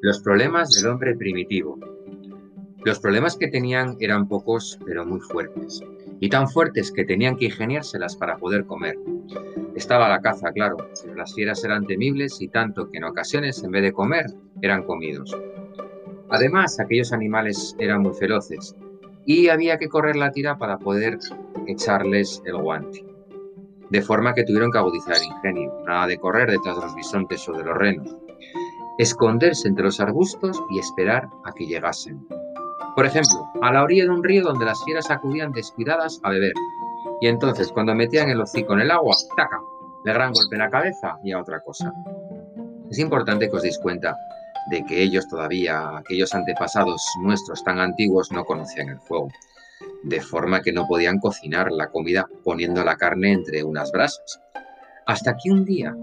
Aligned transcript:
Los 0.00 0.20
problemas 0.20 0.70
del 0.70 0.86
hombre 0.86 1.16
primitivo. 1.16 1.76
Los 2.84 3.00
problemas 3.00 3.36
que 3.36 3.48
tenían 3.48 3.96
eran 3.98 4.28
pocos, 4.28 4.78
pero 4.86 5.04
muy 5.04 5.18
fuertes. 5.18 5.82
Y 6.20 6.28
tan 6.28 6.48
fuertes 6.48 6.92
que 6.92 7.04
tenían 7.04 7.36
que 7.36 7.46
ingeniárselas 7.46 8.14
para 8.14 8.36
poder 8.36 8.64
comer. 8.64 8.96
Estaba 9.74 10.08
la 10.08 10.20
caza, 10.20 10.52
claro. 10.52 10.76
Las 11.16 11.34
fieras 11.34 11.64
eran 11.64 11.84
temibles 11.84 12.40
y 12.40 12.46
tanto 12.46 12.88
que 12.90 12.98
en 12.98 13.04
ocasiones, 13.04 13.62
en 13.64 13.72
vez 13.72 13.82
de 13.82 13.92
comer, 13.92 14.26
eran 14.62 14.84
comidos. 14.84 15.36
Además, 16.30 16.78
aquellos 16.78 17.12
animales 17.12 17.74
eran 17.80 18.02
muy 18.02 18.14
feroces 18.14 18.76
y 19.26 19.48
había 19.48 19.78
que 19.78 19.88
correr 19.88 20.14
la 20.14 20.30
tira 20.30 20.58
para 20.58 20.78
poder 20.78 21.18
echarles 21.66 22.40
el 22.44 22.56
guante. 22.56 23.04
De 23.90 24.00
forma 24.00 24.32
que 24.32 24.44
tuvieron 24.44 24.70
que 24.70 24.78
agudizar 24.78 25.16
el 25.16 25.24
ingenio, 25.24 25.82
nada 25.84 26.06
de 26.06 26.18
correr 26.18 26.50
detrás 26.50 26.76
de 26.76 26.82
los 26.82 26.94
bisontes 26.94 27.48
o 27.48 27.52
de 27.52 27.64
los 27.64 27.76
renos. 27.76 28.16
Esconderse 28.98 29.68
entre 29.68 29.84
los 29.84 30.00
arbustos 30.00 30.60
y 30.70 30.78
esperar 30.78 31.28
a 31.44 31.52
que 31.52 31.66
llegasen. 31.66 32.26
Por 32.96 33.06
ejemplo, 33.06 33.46
a 33.62 33.72
la 33.72 33.84
orilla 33.84 34.04
de 34.04 34.10
un 34.10 34.24
río 34.24 34.42
donde 34.42 34.64
las 34.64 34.82
fieras 34.84 35.08
acudían 35.10 35.52
descuidadas 35.52 36.20
a 36.24 36.30
beber. 36.30 36.52
Y 37.20 37.28
entonces, 37.28 37.70
cuando 37.70 37.94
metían 37.94 38.28
el 38.28 38.40
hocico 38.40 38.72
en 38.72 38.80
el 38.80 38.90
agua, 38.90 39.16
¡taca! 39.36 39.60
Le 40.04 40.12
gran 40.12 40.32
golpe 40.32 40.56
en 40.56 40.60
la 40.60 40.70
cabeza 40.70 41.16
y 41.22 41.32
a 41.32 41.40
otra 41.40 41.60
cosa. 41.60 41.92
Es 42.90 42.98
importante 42.98 43.48
que 43.48 43.56
os 43.56 43.62
deis 43.62 43.78
cuenta 43.78 44.16
de 44.70 44.84
que 44.84 45.02
ellos 45.02 45.28
todavía, 45.28 45.98
aquellos 45.98 46.34
antepasados 46.34 47.02
nuestros 47.22 47.62
tan 47.62 47.78
antiguos, 47.78 48.32
no 48.32 48.44
conocían 48.44 48.88
el 48.88 49.00
fuego, 49.00 49.28
de 50.02 50.20
forma 50.20 50.60
que 50.60 50.72
no 50.72 50.86
podían 50.86 51.18
cocinar 51.18 51.70
la 51.70 51.88
comida 51.88 52.26
poniendo 52.44 52.84
la 52.84 52.96
carne 52.96 53.32
entre 53.32 53.62
unas 53.62 53.92
brasas. 53.92 54.40
Hasta 55.06 55.36
que 55.36 55.50
un 55.50 55.64
día, 55.64 55.96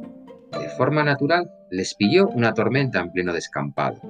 de 0.66 0.72
forma 0.72 1.04
natural, 1.04 1.48
les 1.70 1.94
pilló 1.94 2.28
una 2.30 2.56
tormenta 2.56 3.00
en 3.00 3.12
pleno 3.12 3.32
descampado. 3.34 4.02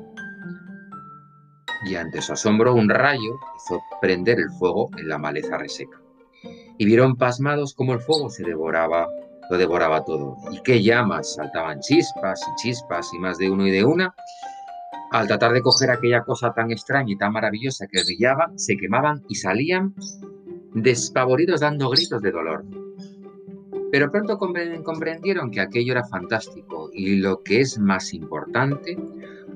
Y 1.86 1.96
ante 1.96 2.22
su 2.22 2.32
asombro 2.32 2.74
un 2.74 2.90
rayo 2.90 3.36
hizo 3.58 3.82
prender 4.00 4.40
el 4.40 4.50
fuego 4.52 4.90
en 4.98 5.10
la 5.10 5.18
maleza 5.18 5.58
reseca. 5.58 6.00
Y 6.78 6.86
vieron 6.86 7.18
pasmados 7.18 7.74
cómo 7.74 7.92
el 7.92 8.00
fuego 8.00 8.30
se 8.30 8.44
devoraba, 8.44 9.06
lo 9.50 9.58
devoraba 9.58 10.06
todo. 10.06 10.38
Y 10.50 10.62
qué 10.62 10.82
llamas, 10.82 11.36
saltaban 11.36 11.82
chispas 11.82 12.42
y 12.42 12.62
chispas 12.62 13.14
y 13.14 13.20
más 13.20 13.38
de 13.38 13.50
uno 13.50 13.68
y 13.68 13.72
de 13.72 13.84
una, 13.84 14.16
al 15.12 15.28
tratar 15.28 15.52
de 15.52 15.62
coger 15.62 15.92
aquella 15.92 16.24
cosa 16.24 16.54
tan 16.54 16.72
extraña 16.72 17.12
y 17.12 17.18
tan 17.18 17.34
maravillosa 17.34 17.86
que 17.88 18.02
brillaba, 18.02 18.50
se 18.56 18.78
quemaban 18.78 19.26
y 19.28 19.36
salían 19.36 19.94
despavoridos 20.74 21.60
dando 21.60 21.90
gritos 21.90 22.22
de 22.22 22.32
dolor. 22.32 22.64
Pero 23.96 24.12
pronto 24.12 24.38
comprendieron 24.38 25.50
que 25.52 25.62
aquello 25.62 25.94
era 25.94 26.04
fantástico 26.04 26.90
y 26.92 27.16
lo 27.16 27.42
que 27.44 27.62
es 27.62 27.80
más 27.80 28.14
importante, 28.14 28.98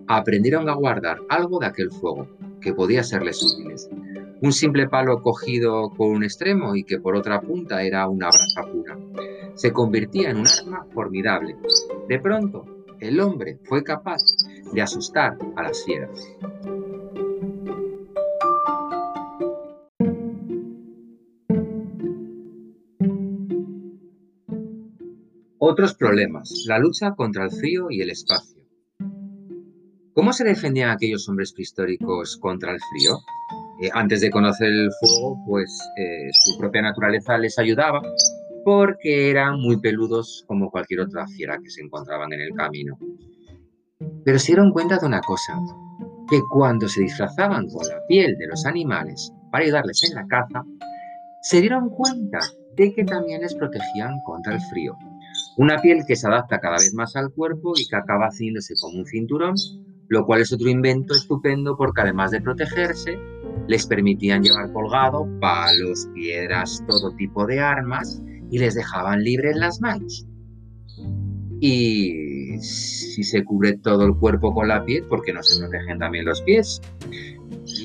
aprendieron 0.07 0.69
a 0.69 0.75
guardar 0.75 1.19
algo 1.27 1.59
de 1.59 1.65
aquel 1.65 1.91
fuego 1.91 2.25
que 2.61 2.73
podía 2.73 3.03
serles 3.03 3.43
útiles. 3.43 3.89
Un 4.39 4.53
simple 4.53 4.87
palo 4.87 5.21
cogido 5.21 5.89
con 5.89 6.11
un 6.11 6.23
extremo 6.23 6.73
y 6.73 6.85
que 6.85 7.01
por 7.01 7.17
otra 7.17 7.41
punta 7.41 7.83
era 7.83 8.07
una 8.07 8.29
brasa 8.29 8.61
pura. 8.71 8.97
Se 9.55 9.73
convertía 9.73 10.29
en 10.29 10.37
un 10.37 10.47
arma 10.47 10.85
formidable. 10.93 11.57
De 12.07 12.17
pronto, 12.19 12.63
el 13.01 13.19
hombre 13.19 13.59
fue 13.65 13.83
capaz 13.83 14.21
de 14.71 14.81
asustar 14.81 15.37
a 15.57 15.63
las 15.63 15.83
fieras. 15.83 16.17
Otros 25.61 25.93
problemas. 25.93 26.63
La 26.67 26.79
lucha 26.79 27.15
contra 27.15 27.43
el 27.43 27.51
frío 27.51 27.87
y 27.89 28.01
el 28.01 28.11
espacio. 28.11 28.63
¿Cómo 30.13 30.31
se 30.31 30.45
defendían 30.45 30.89
aquellos 30.89 31.27
hombres 31.27 31.51
prehistóricos 31.51 32.37
contra 32.37 32.71
el 32.71 32.79
frío? 32.79 33.17
Eh, 33.81 33.89
antes 33.93 34.21
de 34.21 34.31
conocer 34.31 34.69
el 34.69 34.89
fuego, 35.01 35.37
pues 35.45 35.69
eh, 35.97 36.29
su 36.31 36.57
propia 36.57 36.81
naturaleza 36.81 37.37
les 37.37 37.59
ayudaba 37.59 38.01
porque 38.63 39.29
eran 39.29 39.59
muy 39.59 39.81
peludos 39.81 40.45
como 40.47 40.71
cualquier 40.71 41.01
otra 41.01 41.27
fiera 41.27 41.59
que 41.61 41.69
se 41.69 41.81
encontraban 41.81 42.31
en 42.31 42.39
el 42.39 42.53
camino. 42.53 42.97
Pero 44.23 44.39
se 44.39 44.53
dieron 44.53 44.71
cuenta 44.71 44.97
de 44.97 45.07
una 45.07 45.21
cosa, 45.21 45.59
que 46.29 46.39
cuando 46.51 46.87
se 46.87 47.01
disfrazaban 47.01 47.67
con 47.67 47.85
la 47.85 47.99
piel 48.07 48.37
de 48.37 48.47
los 48.47 48.65
animales 48.65 49.33
para 49.51 49.65
ayudarles 49.65 50.03
en 50.03 50.15
la 50.15 50.25
caza, 50.27 50.63
se 51.41 51.59
dieron 51.59 51.89
cuenta 51.89 52.39
de 52.77 52.93
que 52.93 53.03
también 53.03 53.41
les 53.41 53.55
protegían 53.55 54.21
contra 54.25 54.53
el 54.53 54.61
frío. 54.69 54.97
Una 55.57 55.77
piel 55.77 56.03
que 56.07 56.15
se 56.15 56.27
adapta 56.27 56.59
cada 56.59 56.77
vez 56.77 56.93
más 56.93 57.15
al 57.15 57.31
cuerpo 57.31 57.73
y 57.75 57.87
que 57.87 57.95
acaba 57.95 58.27
haciéndose 58.27 58.73
como 58.79 58.99
un 58.99 59.05
cinturón, 59.05 59.55
lo 60.07 60.25
cual 60.25 60.41
es 60.41 60.51
otro 60.53 60.69
invento 60.69 61.13
estupendo 61.13 61.75
porque 61.77 62.01
además 62.01 62.31
de 62.31 62.41
protegerse, 62.41 63.19
les 63.67 63.85
permitían 63.85 64.41
llevar 64.41 64.71
colgado 64.73 65.27
palos, 65.39 66.07
piedras, 66.13 66.83
todo 66.87 67.15
tipo 67.15 67.45
de 67.45 67.59
armas 67.59 68.21
y 68.49 68.57
les 68.57 68.73
dejaban 68.75 69.23
libres 69.23 69.55
las 69.57 69.79
manos. 69.81 70.25
Y 71.61 72.57
si 72.61 73.23
se 73.23 73.43
cubre 73.43 73.77
todo 73.77 74.05
el 74.05 74.15
cuerpo 74.15 74.53
con 74.53 74.67
la 74.67 74.83
piel, 74.85 75.03
¿por 75.03 75.21
qué 75.23 75.33
no 75.33 75.43
se 75.43 75.59
protegen 75.59 75.99
también 75.99 76.25
los 76.25 76.41
pies? 76.41 76.81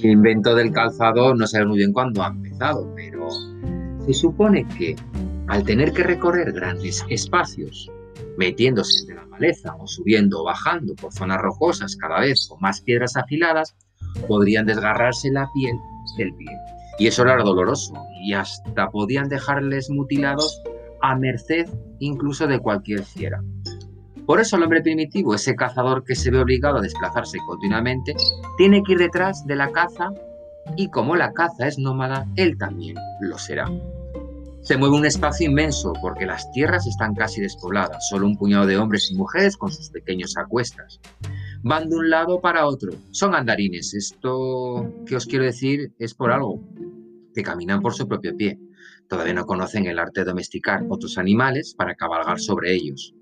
El 0.02 0.10
invento 0.10 0.54
del 0.54 0.72
calzado 0.72 1.34
no 1.34 1.46
sé 1.46 1.64
muy 1.64 1.78
bien 1.78 1.92
cuándo 1.92 2.22
ha 2.22 2.28
empezado, 2.28 2.90
pero 2.94 3.28
se 4.06 4.14
supone 4.14 4.66
que 4.78 4.96
al 5.48 5.64
tener 5.64 5.92
que 5.92 6.02
recorrer 6.02 6.52
grandes 6.52 7.04
espacios, 7.08 7.90
metiéndose 8.36 9.00
entre 9.00 9.16
la 9.16 9.26
maleza 9.26 9.74
o 9.78 9.86
subiendo 9.86 10.40
o 10.40 10.44
bajando 10.44 10.94
por 10.94 11.12
zonas 11.12 11.40
rocosas 11.40 11.96
cada 11.96 12.20
vez 12.20 12.46
con 12.48 12.60
más 12.60 12.80
piedras 12.80 13.16
afiladas, 13.16 13.74
podrían 14.26 14.66
desgarrarse 14.66 15.30
la 15.30 15.48
piel 15.52 15.76
del 16.18 16.34
pie. 16.34 16.50
Y 16.98 17.06
eso 17.08 17.22
era 17.22 17.42
doloroso 17.42 17.94
y 18.24 18.32
hasta 18.34 18.88
podían 18.90 19.28
dejarles 19.28 19.90
mutilados 19.90 20.62
a 21.02 21.16
merced 21.16 21.68
incluso 21.98 22.46
de 22.46 22.58
cualquier 22.58 23.02
fiera. 23.04 23.42
Por 24.26 24.40
eso 24.40 24.56
el 24.56 24.62
hombre 24.62 24.80
primitivo, 24.80 25.34
ese 25.34 25.54
cazador 25.54 26.02
que 26.04 26.14
se 26.14 26.30
ve 26.30 26.38
obligado 26.38 26.78
a 26.78 26.80
desplazarse 26.80 27.36
continuamente, 27.46 28.14
tiene 28.56 28.82
que 28.82 28.92
ir 28.92 28.98
detrás 28.98 29.44
de 29.46 29.56
la 29.56 29.70
caza 29.70 30.10
y 30.76 30.88
como 30.88 31.14
la 31.14 31.32
caza 31.32 31.66
es 31.66 31.78
nómada, 31.78 32.26
él 32.36 32.56
también 32.56 32.96
lo 33.20 33.36
será. 33.36 33.68
Se 34.64 34.78
mueve 34.78 34.96
un 34.96 35.04
espacio 35.04 35.46
inmenso 35.46 35.92
porque 36.00 36.24
las 36.24 36.50
tierras 36.52 36.86
están 36.86 37.14
casi 37.14 37.38
despobladas, 37.42 38.08
solo 38.08 38.26
un 38.26 38.38
puñado 38.38 38.66
de 38.66 38.78
hombres 38.78 39.10
y 39.10 39.14
mujeres 39.14 39.58
con 39.58 39.70
sus 39.70 39.90
pequeños 39.90 40.38
acuestas. 40.38 41.00
Van 41.62 41.90
de 41.90 41.96
un 41.96 42.08
lado 42.08 42.40
para 42.40 42.66
otro, 42.66 42.94
son 43.10 43.34
andarines. 43.34 43.92
Esto 43.92 44.90
que 45.04 45.16
os 45.16 45.26
quiero 45.26 45.44
decir 45.44 45.92
es 45.98 46.14
por 46.14 46.32
algo, 46.32 46.62
que 47.34 47.42
caminan 47.42 47.82
por 47.82 47.92
su 47.92 48.08
propio 48.08 48.34
pie. 48.38 48.58
Todavía 49.06 49.34
no 49.34 49.44
conocen 49.44 49.84
el 49.84 49.98
arte 49.98 50.20
de 50.20 50.30
domesticar 50.30 50.82
otros 50.88 51.18
animales 51.18 51.74
para 51.76 51.94
cabalgar 51.94 52.40
sobre 52.40 52.72
ellos. 52.72 53.14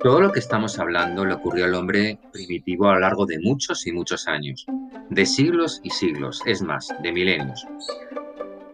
Todo 0.00 0.20
lo 0.20 0.30
que 0.30 0.38
estamos 0.38 0.78
hablando 0.78 1.24
le 1.24 1.34
ocurrió 1.34 1.64
al 1.64 1.74
hombre 1.74 2.20
primitivo 2.32 2.88
a 2.88 2.94
lo 2.94 3.00
largo 3.00 3.26
de 3.26 3.40
muchos 3.40 3.84
y 3.84 3.92
muchos 3.92 4.28
años, 4.28 4.64
de 5.10 5.26
siglos 5.26 5.80
y 5.82 5.90
siglos, 5.90 6.40
es 6.46 6.62
más, 6.62 6.94
de 7.02 7.12
milenios. 7.12 7.66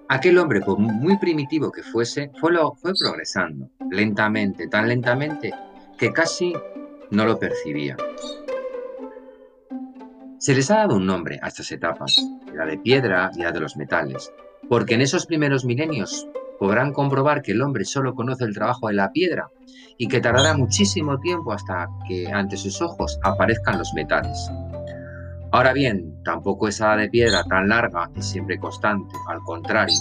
Aquel 0.09 0.37
hombre, 0.37 0.61
por 0.61 0.79
muy 0.79 1.17
primitivo 1.17 1.73
que 1.73 1.83
fuese, 1.83 2.31
fue, 2.39 2.53
lo, 2.53 2.75
fue 2.75 2.93
progresando, 2.93 3.71
lentamente, 3.91 4.69
tan 4.69 4.87
lentamente, 4.87 5.55
que 5.97 6.13
casi 6.13 6.53
no 7.11 7.25
lo 7.25 7.39
percibía. 7.39 7.97
Se 10.39 10.55
les 10.55 10.71
ha 10.71 10.77
dado 10.77 10.97
un 10.97 11.07
nombre 11.07 11.39
a 11.41 11.49
estas 11.49 11.73
etapas, 11.73 12.23
la 12.53 12.67
de 12.67 12.77
piedra 12.77 13.31
y 13.35 13.43
la 13.43 13.51
de 13.51 13.61
los 13.61 13.79
metales, 13.79 14.31
porque 14.69 14.93
en 14.95 15.01
esos 15.01 15.25
primeros 15.25 15.65
milenios 15.65 16.29
podrán 16.59 16.93
comprobar 16.93 17.43
que 17.43 17.53
el 17.53 17.63
hombre 17.63 17.85
solo 17.85 18.15
conoce 18.15 18.45
el 18.45 18.55
trabajo 18.55 18.89
de 18.89 18.95
la 18.95 19.11
piedra 19.13 19.49
y 19.99 20.09
que 20.09 20.21
tardará 20.21 20.57
muchísimo 20.57 21.19
tiempo 21.19 21.53
hasta 21.53 21.89
que 22.09 22.27
ante 22.33 22.57
sus 22.57 22.81
ojos 22.83 23.19
aparezcan 23.23 23.79
los 23.79 23.93
metales. 23.95 24.51
Ahora 25.53 25.73
bien, 25.73 26.13
tampoco 26.25 26.67
esa 26.67 26.97
de 26.97 27.09
piedra 27.09 27.45
tan 27.45 27.69
larga 27.69 28.11
y 28.17 28.23
siempre 28.23 28.59
constante, 28.59 29.15
al 29.29 29.41
contrario, 29.41 29.95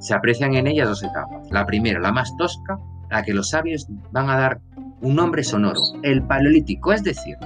se 0.00 0.14
aprecian 0.14 0.54
en 0.54 0.66
ella 0.66 0.86
dos 0.86 1.02
etapas. 1.02 1.48
La 1.50 1.66
primera, 1.66 2.00
la 2.00 2.12
más 2.12 2.36
tosca, 2.36 2.78
la 3.10 3.22
que 3.22 3.32
los 3.32 3.50
sabios 3.50 3.86
van 4.10 4.28
a 4.28 4.36
dar 4.36 4.60
un 5.00 5.14
nombre 5.14 5.44
sonoro, 5.44 5.80
el 6.02 6.22
paleolítico, 6.24 6.92
es 6.92 7.04
decir, 7.04 7.36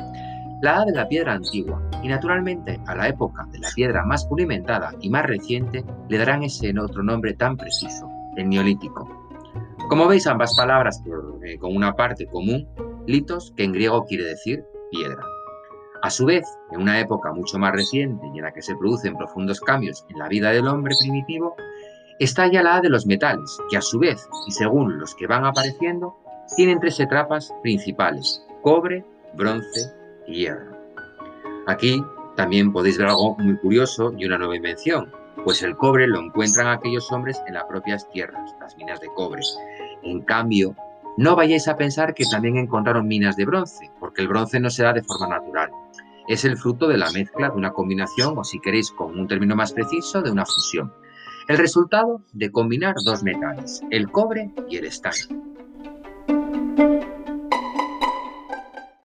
la 0.63 0.77
edad 0.77 0.87
de 0.87 0.93
la 0.93 1.09
piedra 1.09 1.35
antigua, 1.35 1.83
y 2.03 2.09
naturalmente 2.09 2.81
a 2.87 2.95
la 2.95 3.09
época 3.09 3.47
de 3.53 3.59
la 3.59 3.69
piedra 3.75 4.05
más 4.05 4.25
pulimentada 4.25 4.93
y 5.01 5.11
más 5.11 5.27
reciente 5.27 5.85
le 6.09 6.19
darán 6.19 6.43
ese 6.43 6.73
otro 6.79 7.03
nombre 7.03 7.35
tan 7.35 7.57
preciso, 7.57 8.09
el 8.37 8.49
neolítico. 8.49 9.09
Como 9.89 10.09
veis, 10.09 10.27
ambas 10.27 10.57
palabras 10.57 11.03
eh, 11.45 11.59
con 11.59 11.77
una 11.77 11.95
parte 11.95 12.27
común, 12.27 12.69
litos, 13.07 13.53
que 13.57 13.65
en 13.65 13.73
griego 13.73 14.05
quiere 14.07 14.25
decir 14.25 14.65
piedra. 14.91 15.23
A 16.03 16.11
su 16.11 16.27
vez, 16.27 16.45
en 16.73 16.81
una 16.81 16.99
época 16.99 17.33
mucho 17.33 17.59
más 17.59 17.73
reciente 17.73 18.27
y 18.35 18.39
en 18.39 18.45
la 18.45 18.53
que 18.53 18.63
se 18.63 18.75
producen 18.77 19.17
profundos 19.17 19.61
cambios 19.61 20.05
en 20.09 20.19
la 20.19 20.29
vida 20.29 20.51
del 20.51 20.67
hombre 20.67 20.95
primitivo, 21.01 21.55
está 22.19 22.51
ya 22.51 22.63
la 22.63 22.81
de 22.81 22.89
los 22.89 23.07
metales, 23.07 23.59
que 23.71 23.77
a 23.77 23.83
su 23.83 23.99
vez, 23.99 24.29
y 24.47 24.53
según 24.53 24.99
los 24.99 25.15
que 25.15 25.27
van 25.27 25.45
apareciendo, 25.45 26.17
tienen 26.57 26.81
tres 26.81 26.99
etapas 27.01 27.55
principales, 27.63 28.45
cobre, 28.63 29.05
bronce 29.35 29.93
y 30.27 30.41
hierro. 30.41 30.77
Aquí 31.67 32.03
también 32.37 32.73
podéis 32.73 32.99
ver 32.99 33.09
algo 33.09 33.37
muy 33.39 33.57
curioso 33.59 34.13
y 34.17 34.27
una 34.27 34.39
nueva 34.39 34.57
invención, 34.57 35.13
pues 35.45 35.63
el 35.63 35.77
cobre 35.77 36.07
lo 36.07 36.21
encuentran 36.21 36.69
aquellos 36.69 37.11
hombres 37.13 37.43
en 37.47 37.55
las 37.55 37.65
propias 37.65 38.09
tierras, 38.11 38.55
las 38.61 38.77
minas 38.77 39.01
de 39.01 39.09
cobre. 39.09 39.43
En 40.03 40.23
cambio, 40.23 40.77
no 41.17 41.37
vayáis 41.37 41.69
a 41.69 41.77
pensar 41.77 42.15
que 42.15 42.25
también 42.25 42.57
encontraron 42.57 43.07
minas 43.07 43.37
de 43.37 43.45
bronce, 43.45 43.91
porque 44.01 44.23
el 44.23 44.29
bronce 44.29 44.61
no 44.61 44.71
se 44.71 44.83
da 44.83 44.93
de 44.93 45.03
forma 45.03 45.29
natural. 45.29 45.71
Es 46.29 46.45
el 46.45 46.57
fruto 46.57 46.89
de 46.89 46.99
la 46.99 47.11
mezcla, 47.11 47.51
de 47.51 47.57
una 47.57 47.73
combinación, 47.73 48.39
o 48.39 48.45
si 48.45 48.61
queréis 48.61 48.91
con 48.93 49.19
un 49.19 49.27
término 49.27 49.57
más 49.57 49.73
preciso, 49.73 50.23
de 50.23 50.31
una 50.31 50.47
fusión. 50.47 50.93
El 51.49 51.59
resultado 51.59 52.23
de 52.33 52.51
combinar 52.51 52.95
dos 53.05 53.23
metales, 53.23 53.83
el 53.91 54.11
cobre 54.11 54.51
y 54.69 54.77
el 54.77 54.87
estaño. 54.87 55.27